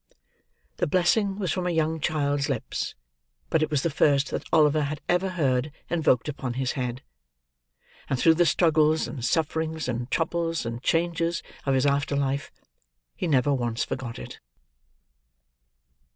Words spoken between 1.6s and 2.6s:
a young child's